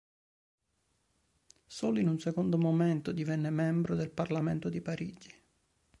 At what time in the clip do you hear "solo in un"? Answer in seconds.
1.67-2.17